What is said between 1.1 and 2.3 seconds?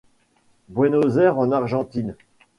Aires, en Argentine.